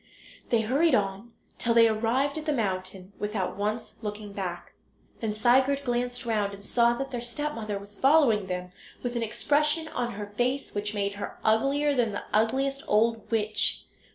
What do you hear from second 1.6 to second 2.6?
they arrived at the